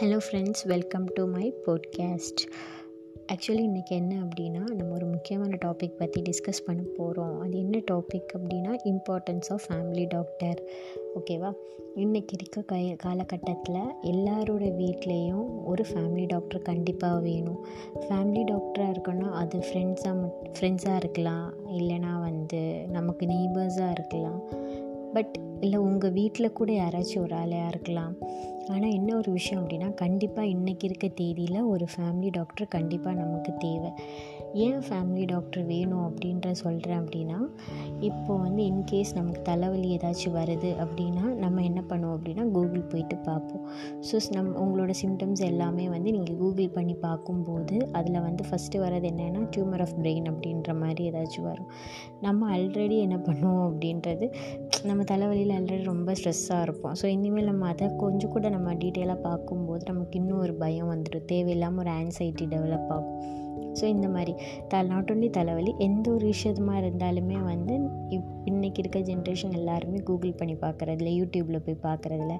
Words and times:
Hello 0.00 0.18
friends 0.30 0.66
welcome 0.66 1.04
to 1.04 1.26
my 1.26 1.54
podcast 1.66 2.40
actually 3.32 3.62
இன்றைக்கி 3.66 3.88
என்ன 3.88 4.14
அப்படின்னா 4.14 4.74
நம்ம 4.74 4.94
ஒரு 4.94 5.06
முக்கியமான 5.06 5.58
டாபிக் 5.64 5.96
பற்றி 5.96 6.22
டிஸ்கஸ் 6.22 6.64
பண்ண 6.66 6.82
போகிறோம் 6.96 7.40
அது 7.40 7.58
என்ன 7.58 7.80
டாபிக் 7.90 8.28
அப்படின்னா 8.38 8.76
இம்பார்ட்டன்ஸ் 8.84 9.48
ஆஃப் 9.48 9.62
ஃபேமிலி 9.68 10.04
டாக்டர் 10.08 10.62
ஓகேவா 11.14 11.52
இன்றைக்கி 11.96 12.32
இருக்க 12.32 12.60
கை 12.66 12.96
காலகட்டத்தில் 12.96 13.80
எல்லாரோட 14.02 14.64
வீட்லேயும் 14.80 15.64
ஒரு 15.64 15.84
ஃபேமிலி 15.94 16.26
டாக்டர் 16.26 16.62
கண்டிப்பாக 16.62 17.20
வேணும். 17.20 17.66
ஃபேமிலி 17.94 18.44
டாக்டராக 18.52 18.94
இருக்கணும் 18.94 19.32
அது 19.32 19.58
ஃப்ரெண்ட்ஸாக 19.58 20.20
மட் 20.20 20.58
ஃப்ரெண்ட்ஸாக 20.60 20.96
இருக்கலாம். 20.96 21.54
இல்லைனா 21.68 22.20
வந்து 22.20 22.86
நமக்கு 22.88 23.26
நெய்பர்ஸாக 23.26 23.90
இருக்கலாம். 23.90 24.42
பட் 25.12 25.40
இல்லை 25.60 25.78
உங்கள் 25.78 26.12
வீட்டில் 26.12 26.52
கூட 26.52 26.72
யாராச்சும் 26.72 27.20
ஒரு 27.20 27.36
ஆளையாக 27.36 27.66
இருக்கலாம். 27.66 28.14
ஆனால் 28.74 28.94
என்ன 28.98 29.10
ஒரு 29.16 29.30
விஷயம் 29.32 29.60
அப்படின்னா 29.62 29.94
கண்டிப்பாக 29.94 30.52
இன்றைக்கி 30.54 30.84
இருக்க 30.88 31.06
தேதியில் 31.20 31.68
ஒரு 31.72 31.86
ஃபேமிலி 31.92 32.30
டாக்டர் 32.30 32.68
கண்டிப்பாக 32.68 33.14
நமக்கு 33.20 33.52
தேவை. 33.64 33.90
ஏன் 34.64 34.82
ஃபேமிலி 34.86 35.24
டாக்டர் 35.32 35.64
வேணும் 35.70 36.04
அப்படின்ற 36.08 36.50
சொல்கிறேன் 36.60 37.00
அப்படின்னா 37.02 37.38
இப்போது 38.08 38.42
வந்து 38.44 38.62
இன்கேஸ் 38.70 39.10
நமக்கு 39.18 39.40
தலைவலி 39.42 39.88
ஏதாச்சும் 39.96 40.36
வருது 40.38 40.70
அப்படின்னா 40.84 41.24
நம்ம 41.42 41.62
என்ன 41.62 41.80
பண்ணுவோம் 41.90 42.14
அப்படின்னா 42.16 42.44
கூகுள் 42.54 42.84
போயிட்டு 42.92 43.16
பார்ப்போம். 43.28 43.64
ஸோ 44.08 44.20
நம் 44.36 44.50
உங்களோட 44.62 44.92
சிம்டம்ஸ் 45.02 45.42
எல்லாமே 45.50 45.88
வந்து 45.94 46.12
நீங்கள் 46.16 46.38
கூகுள் 46.42 46.74
பண்ணி 46.76 46.94
பார்க்கும்போது 47.06 47.76
அதில் 48.00 48.20
வந்து 48.20 48.44
ஃபஸ்ட்டு 48.50 48.82
வர்றது 48.84 49.08
என்னென்னா 49.12 49.42
டியூமர் 49.56 49.84
ஆஃப் 49.86 49.96
பிரெயின் 50.00 50.28
அப்படின்ற 50.32 50.74
மாதிரி 50.82 51.04
ஏதாச்சும் 51.10 51.48
வரும். 51.50 51.68
நம்ம 52.26 52.48
ஆல்ரெடி 52.56 52.98
என்ன 53.06 53.18
பண்ணுவோம் 53.28 53.64
அப்படின்றது 53.68 54.28
நம்ம 54.90 55.04
தலைவலியில் 55.12 55.54
ஆல்ரெடி 55.58 55.84
ரொம்ப 55.92 56.12
ஸ்ட்ரெஸ்ஸாக 56.20 56.66
இருப்போம். 56.68 56.94
ஸோ 57.02 57.06
இனிமேல் 57.16 57.50
நம்ம 57.52 57.66
அதை 57.74 57.88
கொஞ்சம் 58.04 58.34
கூட 58.36 58.48
நம்ம 58.58 58.74
டீட்டெயிலாக 58.74 59.20
பார்க்கும்போது 59.20 59.84
நமக்கு 59.84 60.18
இன்னும் 60.18 60.38
ஒரு 60.38 60.54
பயம் 60.54 60.90
வந்துடும் 60.90 61.24
தேவையில்லாமல் 61.24 61.86
ஒரு 61.86 61.94
ஆன்சைட்டி 61.94 62.46
டெவலப் 62.46 62.88
ஆகும். 62.88 63.37
ஸோ 63.80 63.84
இந்த 63.84 64.08
மாதிரி 64.08 64.34
த 64.68 64.82
நாட் 64.82 65.10
ஒன்லி 65.10 65.30
தலைவலி 65.30 65.74
எந்த 65.78 66.10
ஒரு 66.10 66.26
விஷயமாக 66.26 66.80
இருந்தாலுமே 66.80 67.42
வந்து 67.42 67.74
இப் 68.08 68.34
இன்றைக்கி 68.44 68.78
இருக்க 68.78 68.98
ஜென்ரேஷன் 68.98 69.52
எல்லாருமே 69.52 69.98
கூகுள் 69.98 70.32
பண்ணி 70.32 70.54
பார்க்குறதுல 70.54 71.08
யூடியூப்பில் 71.18 71.64
போய் 71.64 71.76
பார்க்குறதுல 71.82 72.34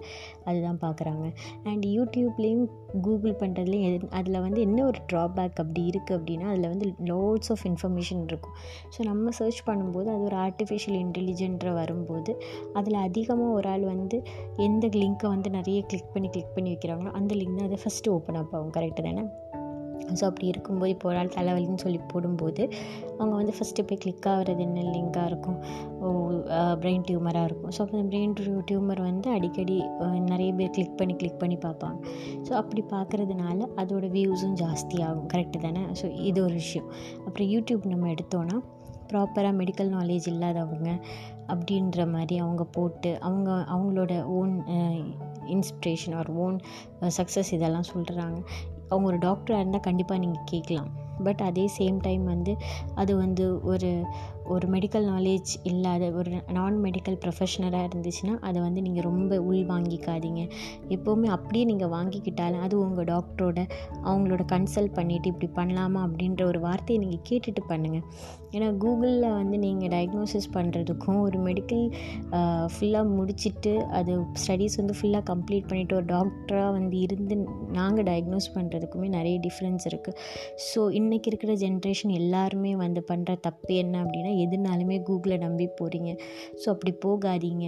அதுதான் 0.45 0.79
பார்க்குறாங்க 0.81 1.27
அண்ட் 1.65 1.85
யூடியூப்லேயும் 1.87 2.65
கூகுள் 3.03 3.33
பண்ணுறதுலேயும் 3.33 3.87
எது 3.89 4.09
அதில் 4.11 4.41
வந்து 4.41 4.61
என்ன 4.61 4.85
ஒரு 4.85 5.01
ட்ராபேக் 5.13 5.61
அப்படி 5.65 5.91
இருக்குது 5.91 6.17
அப்படின்னா 6.19 6.43
அதில் 6.43 6.69
வந்து 6.69 6.95
லோட்ஸ் 7.05 7.51
ஆஃப் 7.51 7.65
இன்ஃபர்மேஷன் 7.65 8.23
இருக்கும். 8.27 8.55
ஸோ 8.97 9.03
நம்ம 9.03 9.31
சர்ச் 9.31 9.61
பண்ணும்போது 9.67 10.07
அது 10.07 10.23
ஒரு 10.23 10.37
ஆர்டிஃபிஷியல் 10.37 10.99
இன்டெலிஜென்ட்ற 11.05 11.73
வரும்போது 11.73 12.35
அதில் 12.73 12.95
அதிகமாக 12.95 13.51
ஒரு 13.51 13.69
ஆள் 13.69 13.85
வந்து 13.85 14.23
எந்த 14.57 14.87
லிங்க்கை 14.87 15.29
வந்து 15.29 15.51
நிறைய 15.51 15.83
கிளிக் 15.83 16.13
பண்ணி 16.13 16.29
கிளிக் 16.29 16.55
பண்ணி 16.55 16.73
வைக்கிறாங்களோ 16.75 17.13
அந்த 17.13 17.35
லிங்க் 17.35 17.57
தான் 17.57 17.67
அதை 17.67 17.79
ஃபஸ்ட்டு 17.85 18.09
ஓப்பன் 18.09 18.35
அப் 18.35 18.55
ஆகும். 18.55 18.73
கரெக்டு 18.73 19.03
தானே? 19.03 19.25
ஸோ 20.19 20.23
அப்படி 20.29 20.47
இருக்கும்போது 20.53 20.91
இப்போ 20.95 21.07
ஒரு 21.11 21.19
ஆள் 21.21 21.33
தலைவலின்னு 21.37 21.83
சொல்லி 21.85 22.01
போடும்போது 22.13 22.63
அவங்க 23.19 23.35
வந்து 23.41 23.55
ஃபஸ்ட்டு 23.57 23.85
போய் 23.89 24.01
கிளிக் 24.05 24.29
ஆகிறது 24.33 24.63
என்ன? 24.67 24.85
லிங்காக 24.95 25.27
இருக்கும். 25.31 25.59
ஓ 26.05 26.09
பிரெயின் 26.83 27.05
டியூமராக 27.09 27.49
இருக்கும். 27.49 27.73
ஸோ 27.77 27.81
அப்போ 27.85 27.97
அந்த 27.99 28.09
பிரெயின் 28.15 28.35
டியூமர் 28.71 29.03
வந்து 29.09 29.29
அடிக்கடி 29.37 29.77
நிறைய 30.33 30.51
பேர் 30.61 30.75
கிளிக் 30.79 30.97
பண்ணி 31.01 31.17
கிளிக் 31.23 31.41
பண்ணி 31.43 31.59
பார்ப்பாங்க. 31.67 31.99
ஸோ 32.49 32.55
அப்படி 32.63 32.85
பார்க்குறதுனால 32.95 33.69
அதோட 33.83 34.07
வியூஸும் 34.17 34.57
ஜாஸ்தியாகும் 34.63 35.31
கரெக்டு 35.35 35.61
தானே? 35.67 35.85
ஸோ 36.01 36.09
இது 36.31 36.39
ஒரு 36.47 36.57
விஷயம். 36.65 36.89
அப்புறம் 37.27 37.51
யூடியூப் 37.55 37.93
நம்ம 37.93 38.11
எடுத்தோன்னா 38.17 38.59
ப்ராப்பராக 39.11 39.55
மெடிக்கல் 39.59 39.91
நாலேஜ் 39.97 40.27
இல்லாதவங்க 40.33 40.89
அப்படின்ற 41.53 42.01
மாதிரி 42.15 42.37
அவங்க 42.45 42.65
போட்டு 42.77 43.11
அவங்க 43.27 43.51
அவங்களோட 43.75 44.12
own 44.39 44.53
inspiration 45.55 46.17
or 46.21 46.31
own 46.47 46.57
success 47.19 47.53
இதெல்லாம் 47.57 47.89
சொல்கிறாங்க 47.93 48.41
அவங்க 48.91 49.06
ஒரு 49.06 49.19
டாக்டராக 49.19 49.60
இருந்தால் 49.60 49.81
கண்டிப்பாக 49.81 50.21
நீங்கள் 50.21 50.49
கேட்கலாம் 50.49 50.91
பட் 51.25 51.43
அதே 51.43 51.69
சேம் 51.79 51.99
டைம் 52.01 52.25
வந்து 52.25 52.56
அது 52.95 53.17
வந்து 53.17 53.62
ஒரு 53.65 53.91
ஒரு 54.45 54.67
மெடிக்கல் 54.69 55.06
நாலேஜ் 55.09 55.51
இல்லாத 55.62 56.05
ஒரு 56.11 56.31
நான் 56.53 56.77
மெடிக்கல் 56.84 57.19
ப்ரொஃபஷனலாக 57.25 57.89
இருந்துச்சுன்னா 57.89 58.34
அதை 58.41 58.59
வந்து 58.62 58.81
நீங்கள் 58.83 59.03
ரொம்ப 59.03 59.41
உள் 59.41 59.65
வாங்கிக்காதீங்க. 59.67 60.43
எப்போவுமே 60.89 61.28
அப்படியே 61.28 61.65
நீங்கள் 61.65 61.89
வாங்கிக்கிட்டாலும் 61.89 62.61
அது 62.61 62.75
உங்கள் 62.81 63.05
டாக்டரோட 63.05 63.59
அவங்களோட 64.05 64.45
கன்சல்ட் 64.53 64.95
பண்ணிவிட்டு 64.95 65.27
இப்படி 65.27 65.49
பண்ணலாமா 65.57 66.03
அப்படின்ற 66.07 66.45
ஒரு 66.45 66.61
வார்த்தையை 66.61 66.99
நீங்கள் 67.05 67.25
கேட்டுட்டு 67.31 67.62
பண்ணுங்கள் 67.69 68.05
ஏன்னா 68.53 68.69
கூகுளில் 68.77 69.28
வந்து 69.31 69.59
நீங்கள் 69.59 69.89
டயக்னோசிஸ் 69.89 70.49
பண்ணுறதுக்கும் 70.55 71.21
ஒரு 71.21 71.39
மெடிக்கல் 71.39 71.84
ஃபுல்லாக 72.67 73.07
முடிச்சுட்டு 73.17 73.73
அது 73.91 74.12
ஸ்டடீஸ் 74.43 74.77
வந்து 74.77 74.95
ஃபுல்லாக 74.95 75.25
கம்ப்ளீட் 75.25 75.69
பண்ணிவிட்டு 75.69 75.95
ஒரு 75.95 76.05
டாக்டராக 76.05 76.73
வந்து 76.73 76.99
இருந்து 76.99 77.37
நாங்கள் 77.73 78.05
டயக்னோஸ் 78.05 78.49
பண்ணுறதுக்குமே 78.55 79.09
நிறைய 79.09 79.39
டிஃப்ரென்ஸ் 79.39 79.87
இருக்குது 79.89 80.17
ஸோ 80.69 80.81
இன் 80.93 81.08
இன்றைக்கி 81.09 81.29
இருக்கிற 81.31 81.53
ஜென்ரேஷன் 81.63 82.11
எல்லாருமே 82.21 82.71
வந்து 82.83 83.01
பண்ணுற 83.11 83.35
தப்பு 83.45 83.75
என்ன 83.83 83.95
அப்படின்னா 84.05 84.33
எதுனாலுமே 84.45 84.97
கூகுளை 85.07 85.37
நம்பி 85.45 85.67
போகிறீங்க 85.79 86.11
ஸோ 86.63 86.67
அப்படி 86.73 86.93
போகாதீங்க. 87.05 87.67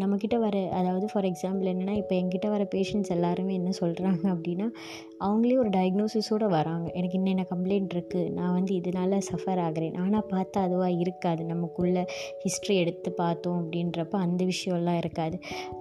நம்மக்கிட்ட 0.00 0.36
வர 0.44 0.56
அதாவது 0.78 1.06
ஃபார் 1.12 1.26
எக்ஸாம்பிள் 1.28 1.68
என்னென்னா 1.72 1.94
இப்போ 2.00 2.14
எங்கிட்ட 2.20 2.48
வர 2.54 2.64
பேஷண்ட்ஸ் 2.72 3.12
எல்லாருமே 3.16 3.52
என்ன 3.60 3.70
சொல்கிறாங்க 3.80 4.24
அப்படின்னா 4.34 4.66
அவங்களே 5.26 5.56
ஒரு 5.62 5.70
டயக்னோசிஸோடு 5.76 6.46
வராங்க. 6.56 6.86
எனக்கு 6.98 7.16
என்னென்ன 7.20 7.44
கம்ப்ளைண்ட் 7.52 7.92
இருக்குது 7.96 8.32
நான் 8.38 8.54
வந்து 8.56 8.72
இதனால் 8.80 9.16
சஃபர் 9.28 9.62
ஆகிறேன். 9.66 9.94
ஆனால் 10.04 10.26
பார்த்தா 10.32 10.58
அதுவாக 10.68 10.98
இருக்காது. 11.04 11.44
நமக்குள்ளே 11.52 12.02
ஹிஸ்ட்ரி 12.44 12.76
எடுத்து 12.82 13.12
பார்த்தோம் 13.22 13.58
அப்படின்றப்ப 13.60 14.16
அந்த 14.26 14.42
விஷயம்லாம் 14.52 14.98
இருக்காது. 15.02 15.38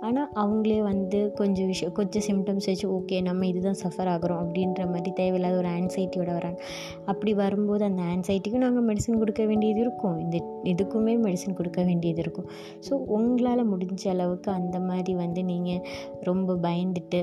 ஆனால் 0.07 0.29
அவங்களே 0.43 0.79
வந்து 0.91 1.21
கொஞ்சம் 1.41 1.69
விஷயம் 1.73 1.95
கொஞ்சம் 2.01 2.27
சிம்டம்ஸ் 2.29 2.69
வச்சு 2.71 2.87
ஓகே 2.99 3.19
நம்ம 3.29 3.47
இதுதான் 3.53 3.81
சஃபர் 3.83 4.11
ஆகிறோம் 4.15 4.43
அப்படின்ற 4.45 4.81
மாதிரி 4.93 5.13
தேவையில்லாத 5.21 5.57
ஒரு 5.63 5.71
ஆன்சைட்டியோட 5.79 6.31
வராங்க. 6.39 6.59
அப்படி 7.05 7.33
வரும்போது 7.33 7.83
அந்த 7.83 8.01
ஆன்சைட்டிக்கும் 8.01 8.63
நாங்கள் 8.65 8.85
மெடிசன் 8.85 9.17
கொடுக்க 9.17 9.45
வேண்டியது 9.45 9.79
இருக்கும். 9.79 10.19
இந்த 10.19 10.37
இதுக்குமே 10.63 11.15
மெடிசன் 11.25 11.53
கொடுக்க 11.53 11.83
வேண்டியது 11.83 12.21
இருக்கும். 12.21 12.49
ஸோ 12.89 12.93
உங்களால் 12.93 13.69
முடிஞ்ச 13.71 14.07
அளவுக்கு 14.07 14.51
அந்த 14.51 14.79
மாதிரி 14.79 15.13
வந்து 15.13 15.43
நீங்கள் 15.43 15.83
ரொம்ப 16.21 16.53
பயந்துட்டு 16.53 17.21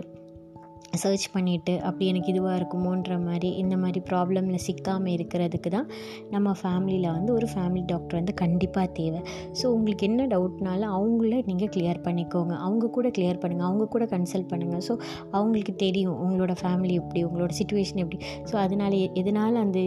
சர்ச் 0.96 1.34
பண்ணிவிட்டு 1.34 1.80
அப்படி 1.80 2.06
எனக்கு 2.06 2.32
இதுவாக 2.32 2.58
இருக்குமோன்ற 2.60 3.24
மாதிரி 3.24 3.48
இந்த 3.48 3.76
மாதிரி 3.76 4.02
ப்ராப்ளமில் 4.10 4.62
சிக்காமல் 4.66 5.12
இருக்கிறதுக்கு 5.16 5.70
தான் 5.70 5.90
நம்ம 6.30 6.54
ஃபேமிலியில் 6.62 7.12
வந்து 7.12 7.32
ஒரு 7.32 7.48
ஃபேமிலி 7.54 7.82
டாக்டர் 7.86 8.14
வந்து 8.14 8.34
கண்டிப்பாக 8.34 8.86
தேவை. 8.86 9.20
ஸோ 9.62 9.66
உங்களுக்கு 9.66 10.06
என்ன 10.06 10.26
டவுட்னாலும் 10.26 10.92
அவங்கள 10.98 11.42
நீங்கள் 11.46 11.68
கிளியர் 11.68 12.00
பண்ணிக்கோங்க. 12.02 12.52
அவங்க 12.52 12.88
கூட 12.88 13.08
கிளியர் 13.08 13.38
பண்ணுங்கள் 13.38 13.64
அவங்க 13.64 13.84
கூட 13.86 14.04
கன்சல்ட் 14.04 14.48
பண்ணுங்கள் 14.52 14.78
ஸோ 14.78 14.98
அவங்களுக்கு 15.30 15.74
தெரியும் 15.74 16.16
உங்களோட 16.26 16.54
ஃபேமிலி 16.62 16.92
எப்படி 16.92 17.24
உங்களோட 17.24 17.50
சுச்சுவேஷன் 17.60 17.96
எப்படி. 17.96 18.24
ஸோ 18.50 18.56
அதனால் 18.56 18.92
எதனால் 18.92 19.54
அந்த 19.54 19.78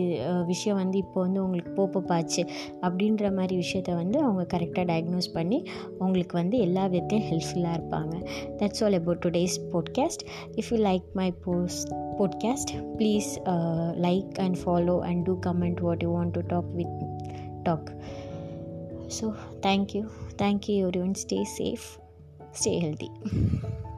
விஷயம் 0.45 0.77
வந்து 0.77 0.97
இப்போ 0.97 1.21
வந்து 1.21 1.43
உங்களுக்கு 1.43 1.87
போப்பாச்சு 1.93 2.45
அப்படின்ற 2.81 3.33
மாதிரி 3.33 3.55
விஷயத்த 3.57 3.95
வந்து 3.95 4.19
அவங்க 4.19 4.57
கரெக்டாக 4.57 4.85
டயக்னோஸ் 4.85 5.33
பண்ணி 5.33 5.63
உங்களுக்கு 5.97 6.37
வந்து 6.37 6.57
எல்லா 6.57 6.85
விதத்தையும் 6.85 7.27
ஹெல்ப்ஃபுல்லாக 7.29 7.77
இருப்பாங்க. 7.79 8.13
That's 8.61 8.83
all 8.83 8.93
about 8.93 9.25
today's 9.25 9.59
podcast 9.73 10.23
if 10.55 10.71
you 10.73 10.77
like 10.91 11.03
my 11.15 11.31
post 11.47 11.89
podcast 12.19 12.75
please 12.97 13.37
uh, 13.45 13.93
like 14.07 14.39
and 14.45 14.57
follow 14.67 15.01
and 15.01 15.25
do 15.25 15.39
comment 15.47 15.81
what 15.81 16.01
you 16.01 16.11
want 16.11 16.33
to 16.33 16.43
talk 16.43 16.65
with 16.73 16.87
talk. 17.65 17.91
So 19.09 19.35
thank 19.61 19.93
you. 19.93 20.09
Thank 20.37 20.69
you 20.69 20.87
everyone. 20.87 21.15
Stay 21.15 21.43
safe. 21.43 21.97
Stay 22.53 22.79
healthy 22.79 23.11